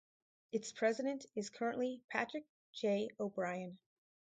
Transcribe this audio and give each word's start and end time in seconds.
Its 0.51 0.71
president 0.71 1.27
is 1.35 1.51
currently 1.51 2.01
Patrick 2.09 2.45
J. 2.73 3.11
O'Brien. 3.19 3.77